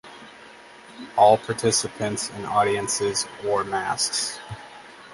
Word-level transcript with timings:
All 1.15 1.37
participants 1.37 2.31
and 2.31 2.47
audiences 2.47 3.27
wore 3.43 3.63
masks. 3.63 4.39